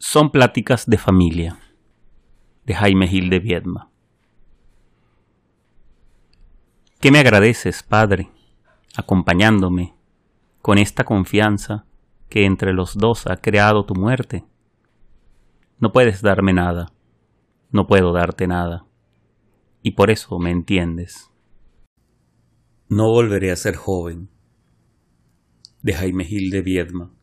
Son 0.00 0.30
pláticas 0.30 0.86
de 0.86 0.96
familia 0.96 1.58
de 2.64 2.72
Jaime 2.72 3.08
Gil 3.08 3.30
de 3.30 3.40
Viedma. 3.40 3.90
¿Qué 7.00 7.10
me 7.10 7.18
agradeces, 7.18 7.82
Padre, 7.82 8.30
acompañándome 8.96 9.96
con 10.62 10.78
esta 10.78 11.02
confianza 11.02 11.84
que 12.28 12.44
entre 12.44 12.72
los 12.74 12.96
dos 12.96 13.26
ha 13.26 13.38
creado 13.38 13.84
tu 13.86 13.94
muerte? 13.94 14.44
No 15.80 15.90
puedes 15.90 16.22
darme 16.22 16.52
nada, 16.52 16.92
no 17.72 17.88
puedo 17.88 18.12
darte 18.12 18.46
nada, 18.46 18.86
y 19.82 19.92
por 19.92 20.10
eso 20.10 20.38
me 20.38 20.52
entiendes. 20.52 21.32
No 22.88 23.10
volveré 23.10 23.50
a 23.50 23.56
ser 23.56 23.74
joven, 23.74 24.30
de 25.82 25.92
Jaime 25.92 26.24
Gil 26.24 26.50
de 26.50 26.62
Viedma 26.62 27.17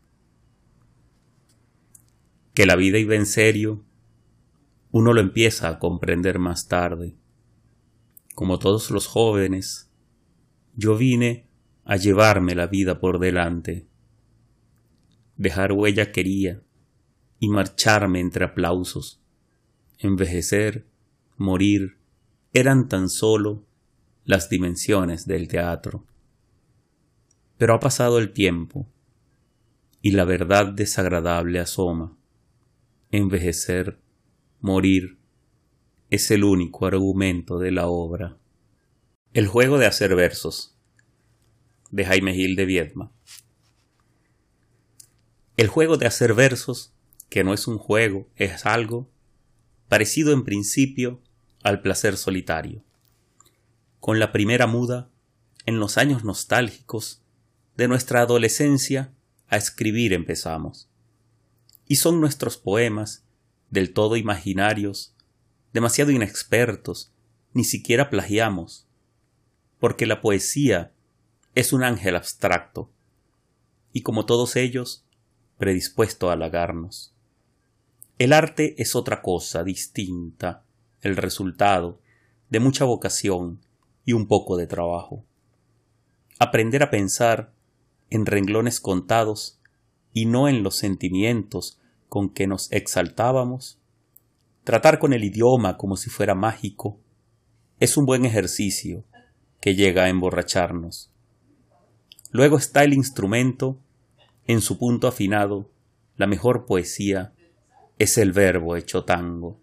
que 2.56 2.64
la 2.64 2.74
vida 2.74 2.96
iba 2.96 3.14
en 3.14 3.26
serio, 3.26 3.84
uno 4.90 5.12
lo 5.12 5.20
empieza 5.20 5.68
a 5.68 5.78
comprender 5.78 6.38
más 6.38 6.68
tarde. 6.68 7.14
Como 8.34 8.58
todos 8.58 8.90
los 8.90 9.06
jóvenes, 9.06 9.90
yo 10.74 10.96
vine 10.96 11.50
a 11.84 11.96
llevarme 11.96 12.54
la 12.54 12.66
vida 12.66 12.98
por 12.98 13.18
delante. 13.18 13.86
Dejar 15.36 15.72
huella 15.72 16.12
quería 16.12 16.62
y 17.38 17.48
marcharme 17.48 18.20
entre 18.20 18.46
aplausos. 18.46 19.20
Envejecer, 19.98 20.86
morir, 21.36 21.98
eran 22.54 22.88
tan 22.88 23.10
solo 23.10 23.66
las 24.24 24.48
dimensiones 24.48 25.26
del 25.26 25.46
teatro. 25.46 26.06
Pero 27.58 27.74
ha 27.74 27.80
pasado 27.80 28.18
el 28.18 28.32
tiempo 28.32 28.88
y 30.00 30.12
la 30.12 30.24
verdad 30.24 30.72
desagradable 30.72 31.58
asoma 31.60 32.16
envejecer, 33.10 33.98
morir, 34.60 35.18
es 36.10 36.30
el 36.30 36.44
único 36.44 36.86
argumento 36.86 37.58
de 37.58 37.70
la 37.70 37.86
obra. 37.86 38.38
El 39.32 39.46
juego 39.46 39.78
de 39.78 39.86
hacer 39.86 40.14
versos 40.14 40.76
de 41.90 42.04
Jaime 42.04 42.34
Gil 42.34 42.56
de 42.56 42.64
Viedma. 42.64 43.12
El 45.56 45.68
juego 45.68 45.96
de 45.96 46.06
hacer 46.06 46.34
versos, 46.34 46.92
que 47.28 47.44
no 47.44 47.54
es 47.54 47.66
un 47.66 47.78
juego, 47.78 48.28
es 48.36 48.66
algo 48.66 49.10
parecido 49.88 50.32
en 50.32 50.44
principio 50.44 51.22
al 51.62 51.80
placer 51.80 52.16
solitario. 52.16 52.84
Con 54.00 54.18
la 54.18 54.32
primera 54.32 54.66
muda, 54.66 55.10
en 55.64 55.80
los 55.80 55.96
años 55.96 56.24
nostálgicos 56.24 57.22
de 57.76 57.88
nuestra 57.88 58.20
adolescencia, 58.20 59.12
a 59.48 59.56
escribir 59.56 60.12
empezamos 60.12 60.90
y 61.86 61.96
son 61.96 62.20
nuestros 62.20 62.56
poemas, 62.56 63.24
del 63.70 63.92
todo 63.92 64.16
imaginarios, 64.16 65.14
demasiado 65.72 66.10
inexpertos, 66.10 67.12
ni 67.52 67.64
siquiera 67.64 68.10
plagiamos, 68.10 68.86
porque 69.78 70.06
la 70.06 70.20
poesía 70.20 70.92
es 71.54 71.72
un 71.72 71.84
ángel 71.84 72.16
abstracto, 72.16 72.90
y 73.92 74.02
como 74.02 74.26
todos 74.26 74.56
ellos, 74.56 75.04
predispuesto 75.58 76.28
a 76.28 76.34
halagarnos. 76.34 77.14
El 78.18 78.32
arte 78.32 78.74
es 78.80 78.94
otra 78.94 79.22
cosa 79.22 79.62
distinta, 79.62 80.64
el 81.02 81.16
resultado 81.16 82.00
de 82.48 82.60
mucha 82.60 82.84
vocación 82.84 83.60
y 84.04 84.12
un 84.12 84.26
poco 84.26 84.56
de 84.56 84.66
trabajo. 84.66 85.24
Aprender 86.38 86.82
a 86.82 86.90
pensar 86.90 87.52
en 88.10 88.26
renglones 88.26 88.80
contados 88.80 89.55
y 90.16 90.24
no 90.24 90.48
en 90.48 90.62
los 90.62 90.76
sentimientos 90.76 91.78
con 92.08 92.30
que 92.30 92.46
nos 92.46 92.72
exaltábamos, 92.72 93.78
tratar 94.64 94.98
con 94.98 95.12
el 95.12 95.22
idioma 95.24 95.76
como 95.76 95.98
si 95.98 96.08
fuera 96.08 96.34
mágico, 96.34 96.98
es 97.80 97.98
un 97.98 98.06
buen 98.06 98.24
ejercicio 98.24 99.04
que 99.60 99.74
llega 99.74 100.04
a 100.04 100.08
emborracharnos. 100.08 101.10
Luego 102.30 102.56
está 102.56 102.82
el 102.82 102.94
instrumento, 102.94 103.78
en 104.46 104.62
su 104.62 104.78
punto 104.78 105.06
afinado, 105.06 105.68
la 106.16 106.26
mejor 106.26 106.64
poesía 106.64 107.34
es 107.98 108.16
el 108.16 108.32
verbo 108.32 108.74
hecho 108.74 109.04
tango. 109.04 109.60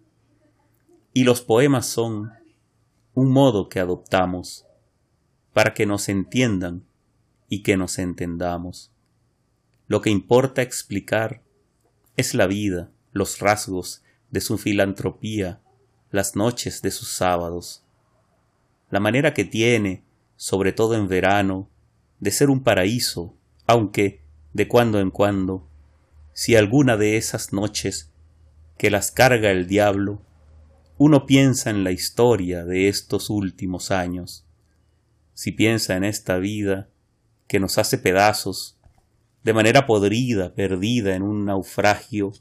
Y 1.13 1.23
los 1.23 1.41
poemas 1.41 1.87
son 1.87 2.29
un 3.15 3.31
modo 3.31 3.69
que 3.69 3.79
adoptamos 3.79 4.67
para 5.51 5.73
que 5.73 5.87
nos 5.87 6.09
entiendan 6.09 6.85
y 7.49 7.63
que 7.63 7.75
nos 7.75 7.97
entendamos. 7.97 8.92
Lo 9.87 10.01
que 10.01 10.09
importa 10.09 10.61
explicar 10.61 11.41
es 12.15 12.33
la 12.33 12.47
vida, 12.47 12.91
los 13.11 13.39
rasgos 13.39 14.03
de 14.31 14.41
su 14.41 14.57
filantropía, 14.57 15.61
las 16.11 16.35
noches 16.35 16.81
de 16.81 16.91
sus 16.91 17.09
sábados, 17.09 17.83
la 18.89 18.99
manera 18.99 19.33
que 19.33 19.43
tiene, 19.43 20.03
sobre 20.35 20.71
todo 20.71 20.95
en 20.95 21.07
verano, 21.07 21.69
de 22.19 22.31
ser 22.31 22.49
un 22.49 22.63
paraíso, 22.63 23.35
aunque, 23.65 24.21
de 24.53 24.67
cuando 24.67 24.99
en 24.99 25.09
cuando, 25.09 25.67
si 26.33 26.55
alguna 26.55 26.97
de 26.97 27.17
esas 27.17 27.53
noches 27.53 28.11
que 28.77 28.91
las 28.91 29.11
carga 29.11 29.51
el 29.51 29.67
diablo, 29.67 30.21
uno 30.97 31.25
piensa 31.25 31.69
en 31.69 31.83
la 31.83 31.91
historia 31.91 32.65
de 32.65 32.87
estos 32.87 33.29
últimos 33.29 33.91
años, 33.91 34.45
si 35.33 35.51
piensa 35.51 35.95
en 35.95 36.03
esta 36.03 36.37
vida 36.37 36.89
que 37.47 37.59
nos 37.59 37.77
hace 37.77 37.97
pedazos 37.97 38.77
de 39.43 39.53
manera 39.53 39.85
podrida, 39.85 40.53
perdida 40.53 41.15
en 41.15 41.21
un 41.21 41.45
naufragio, 41.45 42.33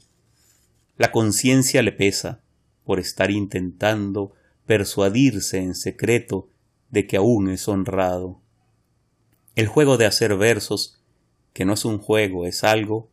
la 0.97 1.11
conciencia 1.11 1.81
le 1.81 1.91
pesa 1.91 2.41
por 2.83 2.99
estar 2.99 3.31
intentando 3.31 4.33
persuadirse 4.65 5.57
en 5.59 5.75
secreto 5.75 6.49
de 6.89 7.07
que 7.07 7.17
aún 7.17 7.49
es 7.49 7.67
honrado. 7.67 8.41
El 9.55 9.67
juego 9.67 9.97
de 9.97 10.05
hacer 10.05 10.35
versos, 10.37 11.01
que 11.53 11.65
no 11.65 11.73
es 11.73 11.85
un 11.85 11.99
juego, 11.99 12.45
es 12.45 12.63
algo 12.63 13.09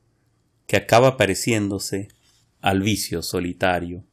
que 0.67 0.77
acaba 0.77 1.17
pareciéndose 1.17 2.09
al 2.61 2.83
vicio 2.83 3.23
solitario. 3.23 4.05